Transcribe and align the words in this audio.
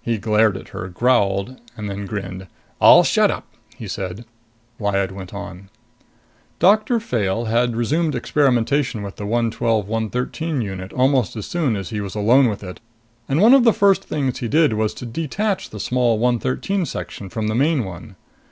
He 0.00 0.16
glared 0.16 0.56
at 0.56 0.68
her, 0.68 0.88
growled, 0.88 1.60
then 1.76 2.06
grinned. 2.06 2.46
"I'll 2.80 3.04
shut 3.04 3.30
up," 3.30 3.44
he 3.76 3.86
said. 3.86 4.24
Lyad 4.80 5.12
went 5.12 5.34
on. 5.34 5.68
Doctor 6.58 6.98
Fayle 6.98 7.44
had 7.44 7.76
resumed 7.76 8.14
experimentation 8.14 9.02
with 9.02 9.16
the 9.16 9.26
112 9.26 9.86
113 9.86 10.62
unit 10.62 10.90
almost 10.94 11.36
as 11.36 11.44
soon 11.44 11.76
as 11.76 11.90
he 11.90 12.00
was 12.00 12.14
alone 12.14 12.48
with 12.48 12.64
it; 12.64 12.80
and 13.28 13.42
one 13.42 13.52
of 13.52 13.64
the 13.64 13.74
first 13.74 14.04
things 14.04 14.38
he 14.38 14.48
did 14.48 14.72
was 14.72 14.94
to 14.94 15.04
detach 15.04 15.68
the 15.68 15.78
small 15.80 16.18
113 16.18 16.86
section 16.86 17.28
from 17.28 17.48
the 17.48 17.54
main 17.54 17.84
one. 17.84 18.16